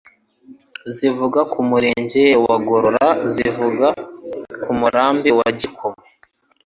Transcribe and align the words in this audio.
Zivuga 0.95 1.39
ku 1.51 1.59
murenge 1.69 2.23
wa 2.45 2.55
GororaZivuga 2.67 3.87
ku 4.63 4.71
Murambi 4.79 5.29
wa 5.39 5.49
Gikoma 5.59 6.01